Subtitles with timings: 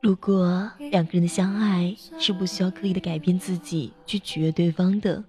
[0.00, 5.22] 如果两个人的相爱是不需要刻意的改变自己去取悦对方的，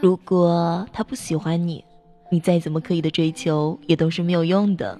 [0.00, 1.84] 如果他不喜欢你，
[2.30, 4.98] 你再怎么刻意的追求也都是没有用的。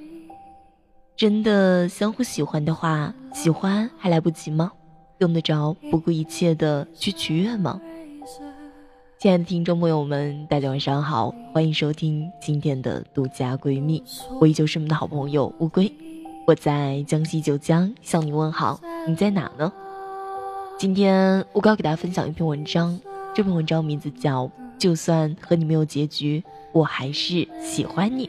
[1.16, 4.72] 真的相互喜欢的话，喜欢还来不及吗？
[5.18, 7.80] 用得着不顾一切的去取悦吗？
[9.24, 14.04] 亲爱的听众朋友们，大家晚上好，欢迎收听今天的独家闺蜜，
[14.38, 15.90] 我依旧是你们的好朋友乌龟。
[16.46, 19.72] 我在江西九江向你问好，你在哪呢？
[20.78, 23.00] 今天我要给大家分享一篇文章，
[23.34, 24.44] 这篇文章名字叫
[24.76, 28.28] 《就算和你没有结局，我还是喜欢你》。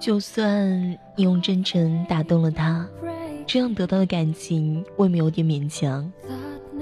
[0.00, 2.88] 就算你用真诚打动了他，
[3.46, 6.10] 这样得到的感情未免有点勉强。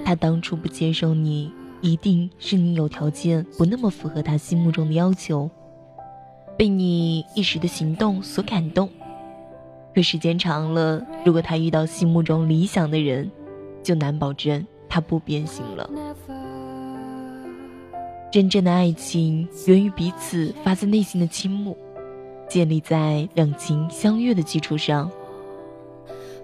[0.05, 5.51] 他当初不接受你，一定是你有条件不那么符合他心目中的要求，
[6.57, 8.89] 被你一时的行动所感动。
[9.95, 13.31] 可时间长了，如果他遇到心目中理想的人，
[13.83, 15.91] 就难保证他不变心了。
[18.31, 21.77] 真正的爱情源于彼此发自内心的倾慕。
[22.49, 25.09] 建立在两情相悦的基础上。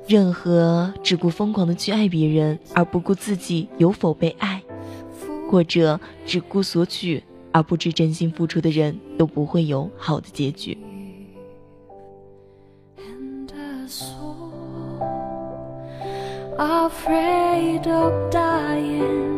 [0.07, 4.63] 任何只顾疯狂的去爱别人而不顾自己有否被爱，
[5.49, 10.77] 或者只顾索取而不知真心付出的人，都不会有好的结局。
[16.59, 19.36] when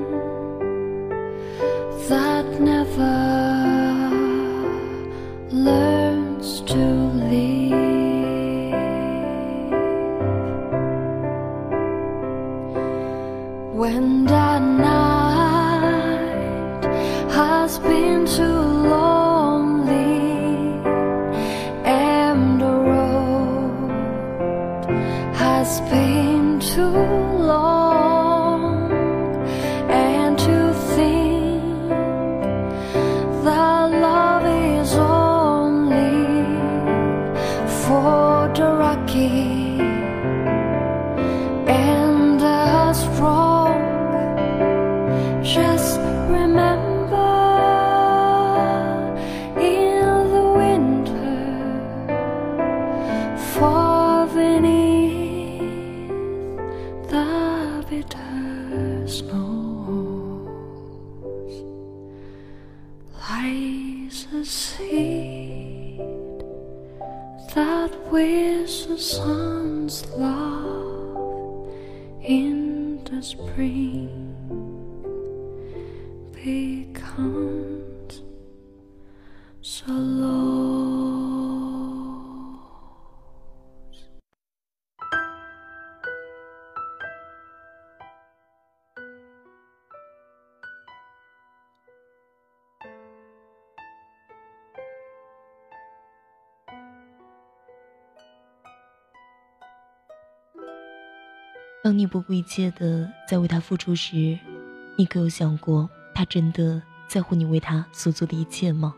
[68.11, 71.73] wish the sun's love
[72.23, 74.35] in the spring
[76.33, 78.23] becomes
[79.61, 80.58] so low.
[101.83, 104.39] 当你不顾一切的在为他付出时，
[104.97, 108.95] 你可有想过，他真的在乎你为他所做的一切吗？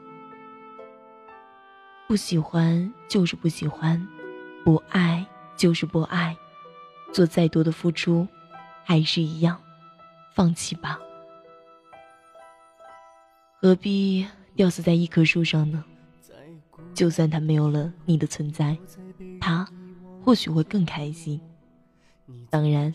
[2.09, 4.05] 不喜欢就是不喜欢，
[4.65, 5.25] 不爱
[5.57, 6.37] 就是不爱，
[7.13, 8.27] 做再多的付出，
[8.83, 9.61] 还是一样，
[10.35, 10.99] 放弃吧。
[13.61, 14.27] 何必
[14.57, 15.85] 吊死在一棵树上呢？
[16.95, 18.77] 就算他没有了你的存在，
[19.39, 19.69] 他
[20.25, 21.41] 或许会更开心。
[22.49, 22.93] 当然，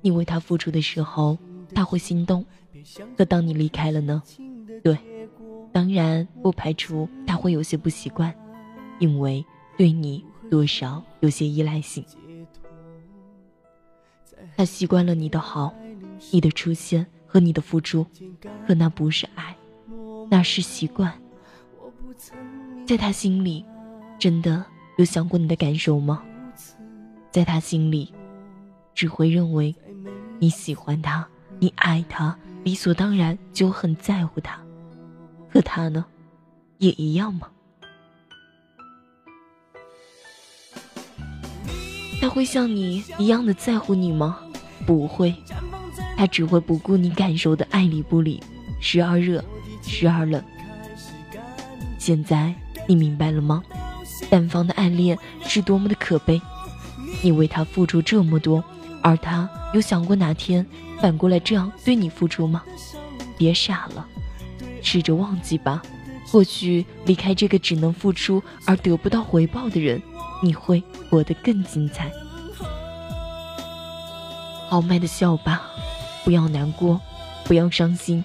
[0.00, 1.38] 你为他付出的时候，
[1.74, 2.42] 他会心动；
[3.16, 4.22] 可当你离开了呢？
[4.82, 4.98] 对，
[5.72, 8.34] 当然不排除他会有些不习惯，
[8.98, 9.44] 因为
[9.76, 12.04] 对你多少有些依赖性。
[14.56, 15.72] 他习惯了你的好，
[16.32, 18.06] 你的出现和你的付出，
[18.66, 19.56] 可那不是爱，
[20.30, 21.12] 那是习惯。
[22.86, 23.64] 在他心里，
[24.18, 24.64] 真的
[24.98, 26.22] 有想过你的感受吗？
[27.30, 28.12] 在他心里。
[29.00, 29.74] 只会认为
[30.38, 31.26] 你喜欢他，
[31.58, 34.60] 你爱他，理所当然就很在乎他。
[35.50, 36.04] 可他呢，
[36.76, 37.48] 也一样吗？
[42.20, 44.38] 他会像你一样的在乎你吗？
[44.84, 45.34] 不会，
[46.14, 48.42] 他只会不顾你感受的爱理不理，
[48.82, 49.42] 时而热，
[49.80, 50.44] 时而冷。
[51.96, 52.54] 现在
[52.86, 53.64] 你明白了吗？
[54.28, 56.38] 单方的暗恋是多么的可悲。
[57.22, 58.62] 你为他付出这么多，
[59.02, 60.64] 而他有想过哪天
[61.00, 62.62] 反过来这样对你付出吗？
[63.38, 64.06] 别傻了，
[64.82, 65.82] 试着忘记吧。
[66.26, 70.00] 或许离开这个只能付出而得不到回报的人，
[70.42, 72.10] 你会活得更精彩。
[74.68, 75.62] 豪迈的笑吧，
[76.24, 77.00] 不要难过，
[77.44, 78.24] 不要伤心，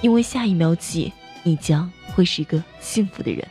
[0.00, 1.12] 因为下一秒起，
[1.44, 3.46] 你将会是一个幸福的人。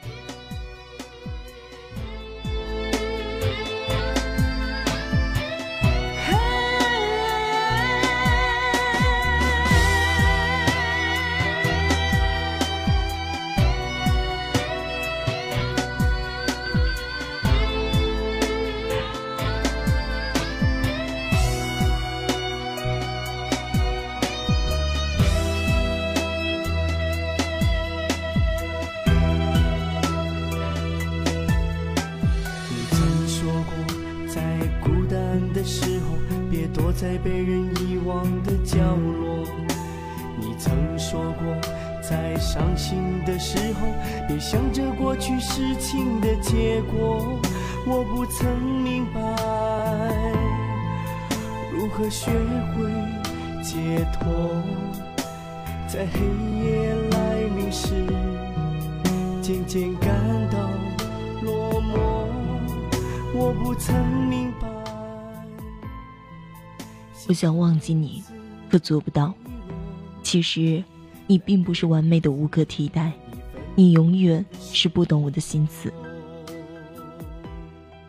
[36.74, 39.46] 躲在被人遗忘的角落，
[40.38, 41.56] 你曾说过，
[42.02, 43.88] 在伤心的时候，
[44.28, 47.40] 别想着过去事情的结果。
[47.86, 49.20] 我不曾明白，
[51.72, 52.90] 如何学会
[53.62, 54.34] 解脱，
[55.88, 56.20] 在黑
[56.66, 58.06] 夜来临时，
[59.42, 60.10] 渐渐感
[60.50, 60.70] 到
[61.44, 61.92] 落寞。
[63.36, 63.94] 我不曾
[64.30, 64.53] 明。
[67.28, 68.22] 我想忘记你，
[68.70, 69.34] 可做不到。
[70.22, 70.84] 其实，
[71.26, 73.14] 你并不是完美的无可替代，
[73.76, 75.92] 你永远是不懂我的心思。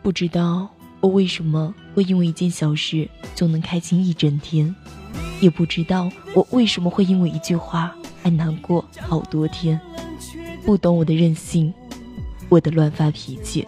[0.01, 0.69] 不知道
[0.99, 4.73] 我为什么会因为一件小事就能开心一整天，
[5.39, 9.79] 也不知道我为什么会因为一句话而难过好多天。
[10.65, 11.73] 不懂我的任性，
[12.49, 13.67] 我的乱发脾气，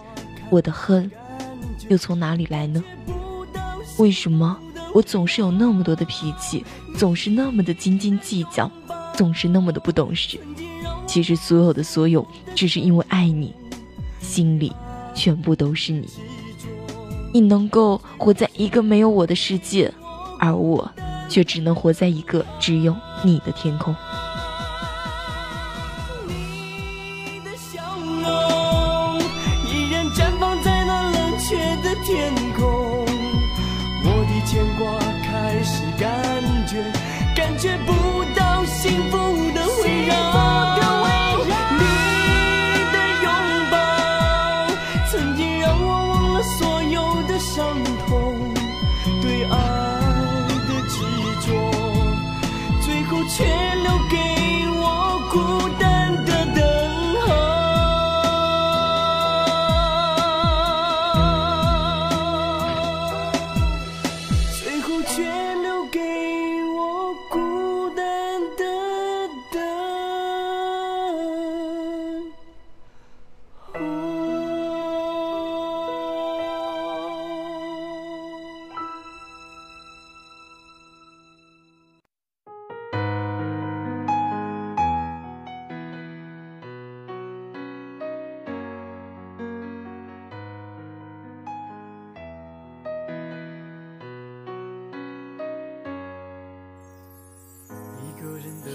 [0.49, 1.09] 我的恨，
[1.89, 2.83] 又从哪里来呢？
[3.97, 4.57] 为什么？
[4.93, 8.69] 我总是有那么多的脾气，总是那么的斤斤计较，
[9.13, 10.39] 总是那么的不懂事。
[11.05, 12.25] 其实所有的所有，
[12.55, 13.53] 只是因为爱你，
[14.19, 14.71] 心里
[15.13, 16.07] 全部都是你。
[17.33, 19.93] 你能够活在一个没有我的世界，
[20.39, 20.89] 而我
[21.29, 23.95] 却只能活在一个只有你的天空。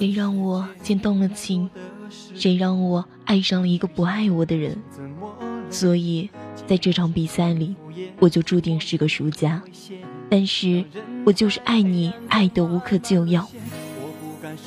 [0.02, 1.70] 谁让我先动了情？
[2.34, 4.76] 谁让我爱上了一个不爱我的人？
[5.70, 6.28] 所以，
[6.66, 7.76] 在这场比赛里，
[8.18, 9.62] 我就注定是个输家。
[10.28, 10.84] 但是
[11.24, 13.48] 我就是爱你，爱得无可救药。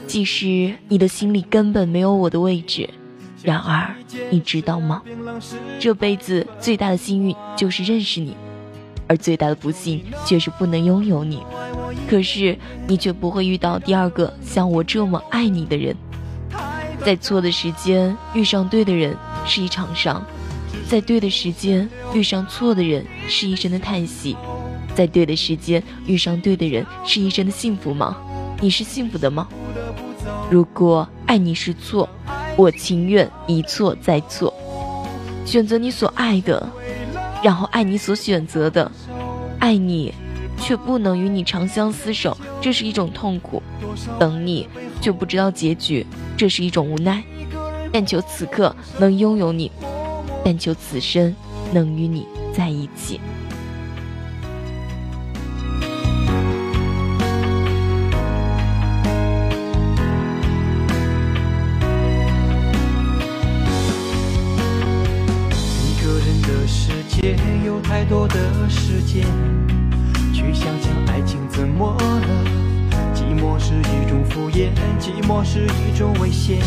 [0.08, 2.90] 即使你的心里根本没有我的位置，
[3.44, 3.94] 然而
[4.30, 5.04] 你知道吗？
[5.82, 8.38] 这辈子最大的幸运就是认识你，
[9.08, 11.42] 而最大的不幸却是不能拥有你。
[12.10, 12.58] 可是
[12.88, 15.96] 你却不会遇到第二个像我这么爱你的人，
[17.04, 20.24] 在错的时间遇上对的人是一场伤，
[20.88, 24.36] 在对的时间遇上错的人是一生的叹息，
[24.94, 28.18] 在对的时间遇上对的人是一生的幸福吗？
[28.62, 29.48] 你是幸福的吗？
[30.50, 32.08] 如果爱你是错，
[32.56, 34.54] 我情愿一错再错，
[35.44, 36.70] 选择你所爱的，
[37.46, 38.92] 然后爱你所选择的，
[39.60, 40.12] 爱你。
[40.58, 43.62] 却不能与你长相厮守，这是一种痛苦；
[44.18, 44.68] 等你
[45.02, 47.22] 却不知道结局，这是一种无奈。
[47.92, 49.70] 但求此刻能拥有你，
[50.46, 51.36] 但求此生
[51.74, 52.26] 能与你
[52.56, 53.20] 在一起。
[67.96, 68.36] 太多的
[68.68, 69.26] 时间，
[70.34, 72.28] 去想想爱情怎么了。
[73.14, 74.68] 寂寞是一种敷衍，
[75.00, 76.58] 寂寞是一种危险，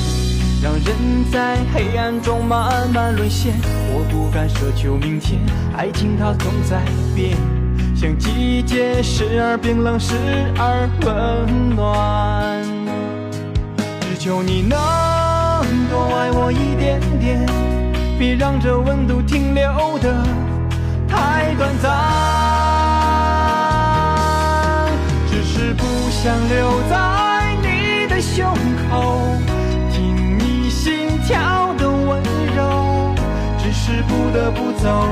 [0.62, 0.87] 让人
[1.30, 3.52] 在黑暗中慢慢沦陷。
[3.92, 5.38] 我不敢奢求明天，
[5.76, 6.80] 爱情它总在
[7.14, 7.37] 变，
[7.94, 10.14] 像季节，时而冰冷，时
[10.56, 12.64] 而温暖。
[14.00, 14.78] 只求你能
[15.90, 17.47] 多爱我一点点，
[18.18, 20.25] 别让这温度停留的
[21.08, 21.90] 太短暂。
[25.30, 28.54] 只是不想留在你的胸
[28.90, 29.36] 口，
[29.90, 32.22] 听你心跳的温
[32.54, 33.14] 柔。
[33.58, 35.08] 只是不得不走，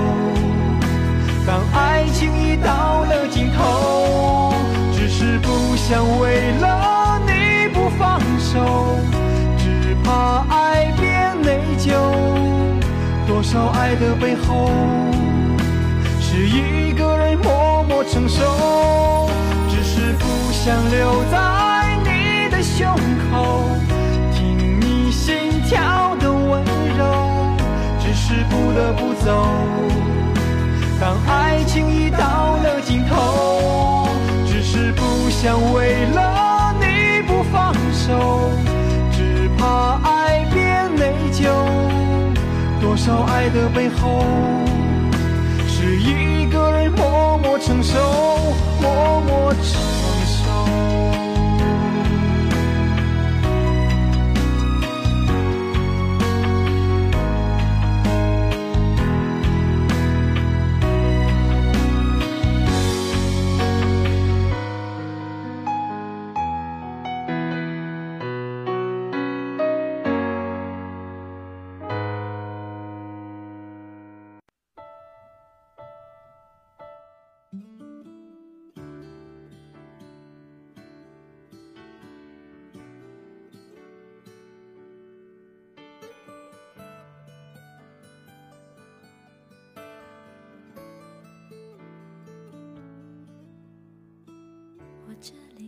[1.47, 4.55] 当爱情已到了尽头。
[4.93, 8.99] 只是不想为了你不放手，
[9.59, 11.93] 只怕爱变内疚。
[13.27, 14.71] 多少爱的背后，
[17.97, 19.31] 默默承受。
[19.71, 22.87] 只是不想留在你的胸
[23.31, 23.65] 口，
[24.35, 26.63] 听你心跳的温
[26.99, 27.57] 柔。
[27.99, 29.49] 只是不得不走，
[31.01, 34.09] 当爱情已到了尽头。
[34.47, 38.51] 只是不想为了你不放手，
[39.11, 41.49] 只怕爱变内疚。
[42.79, 44.23] 多少爱的背后，
[45.67, 47.56] 是一个人默默
[47.87, 47.95] 手
[48.81, 49.96] 默默牵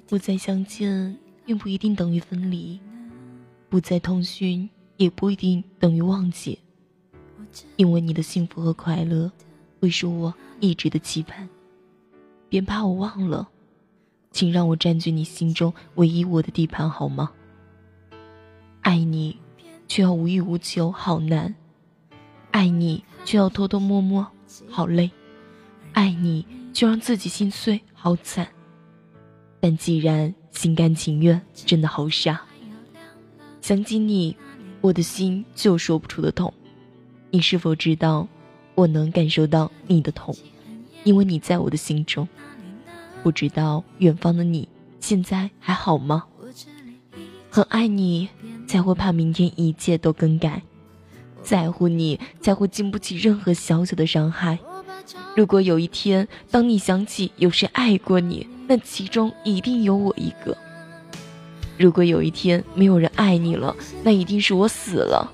[0.06, 2.78] 不再相见，并不一定等于分离；
[3.68, 6.58] 不再通讯，也不一定等于忘记。
[7.76, 9.30] 因为你的幸福和快乐，
[9.80, 11.48] 会是我一直的期盼。
[12.48, 13.48] 别怕我忘了，
[14.30, 17.30] 请让我占据你心中唯一我的地盘好吗？
[18.82, 19.36] 爱你，
[19.86, 21.54] 却要无欲无求，好难；
[22.50, 24.26] 爱你，却要偷偷摸摸，
[24.70, 25.10] 好累；
[25.92, 28.48] 爱你，就让自己心碎，好惨。
[29.60, 32.40] 但既然心甘情愿，真的好傻。
[33.60, 34.36] 想起你，
[34.80, 36.52] 我的心就说不出的痛。
[37.30, 38.26] 你是否知道，
[38.74, 40.34] 我能感受到你的痛，
[41.04, 42.26] 因为你在我的心中。
[43.22, 44.68] 不知道远方的你
[45.00, 46.24] 现在还好吗？
[47.50, 48.28] 很爱你，
[48.66, 50.62] 才会怕明天一切都更改；
[51.42, 54.58] 在乎你，才会经不起任何小小的伤害。
[55.34, 60.56] 如果有一天，当你想起有谁爱过你，那其中一定有我一个。
[61.78, 65.32] 如果有一天没有人爱你了，那一定是我死了。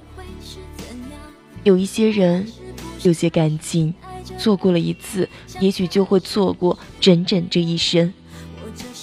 [1.64, 2.47] 有一些人，
[3.03, 3.93] 有些感情，
[4.38, 8.12] 错过了一次，也许就会错过整整这一生。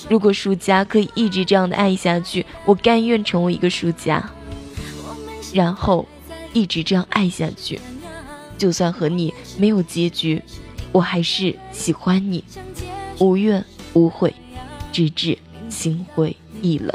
[0.07, 4.29] 如果输家可以一直这样的爱下去，我甘愿成为一个输家，
[5.51, 6.07] 然后
[6.53, 7.81] 一直这样爱下去。
[8.57, 10.41] 就算和你没有结局，
[10.91, 12.43] 我还是喜欢你，
[13.19, 13.65] 无怨。
[13.93, 14.31] 污秽，
[14.91, 15.37] 直至
[15.69, 16.93] 心灰意冷。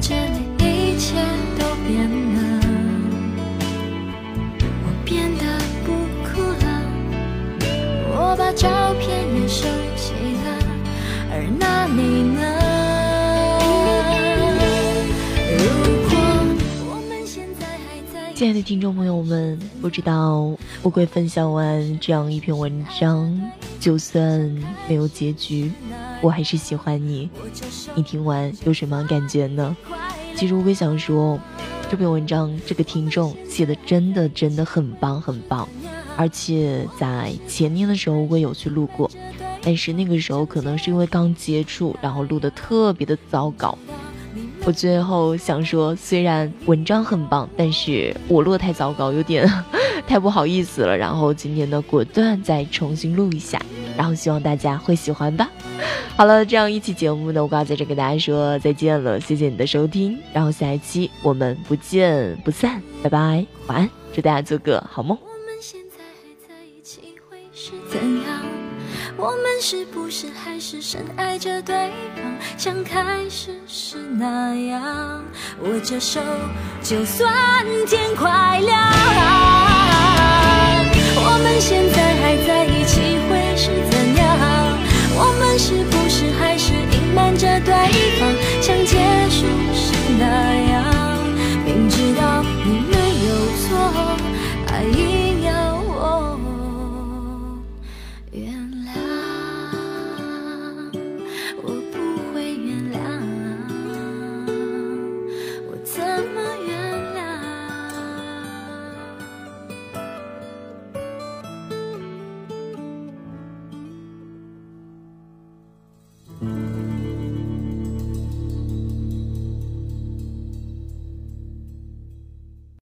[0.00, 1.14] 这你，一切
[1.58, 2.38] 都变了。
[4.82, 5.44] 我变得
[5.84, 5.92] 不
[6.24, 6.64] 哭了，
[8.08, 10.46] 我把照片也收起了，
[11.30, 12.40] 而那你呢？
[18.34, 23.38] 亲爱的听众朋友们，不知道乌龟分享完这样一篇文章，
[23.80, 24.38] 就算
[24.86, 25.72] 没有结局，
[26.20, 27.28] 我还是喜欢你。
[27.94, 29.74] 你听完有什么感觉呢？
[30.36, 31.40] 其实乌龟想说，
[31.90, 35.68] 这篇文章这个听众写的真的真的很棒很棒，
[36.16, 39.10] 而且在前年的时候我有去录过，
[39.62, 43.76] 但是那个时候可能是因为刚接触，然后录的特别的糟糕。
[44.64, 49.50] 我最后想说，虽然文章很棒，但是我录的太糟糕，有点
[50.10, 50.96] 太不好意思了。
[50.96, 53.62] 然后今天呢，果断再重新录一下，
[53.96, 55.48] 然后希望大家会喜欢吧。
[56.16, 65.16] 好了，这样一期节目呢，我要在这跟大家说再见了，谢谢你的收听，然后下一期我们不见不散，拜拜，晚安，祝大家做个好梦。
[65.22, 68.42] 我们现在还在一起会是怎样？
[69.16, 75.22] 我们是不是还是深爱着对方，像开始时那样？
[75.62, 76.20] 握着手，
[76.82, 79.69] 就算天快亮。
[81.58, 84.78] 现在还在一起会是怎样？
[85.16, 87.74] 我们是不是还是隐瞒着对
[88.18, 88.20] 方，
[88.60, 88.96] 像结
[89.28, 90.24] 束时那
[90.69, 90.69] 样？